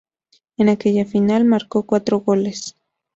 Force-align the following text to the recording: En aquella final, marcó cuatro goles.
En 0.57 0.69
aquella 0.69 1.05
final, 1.05 1.45
marcó 1.45 1.83
cuatro 1.83 2.21
goles. 2.21 2.75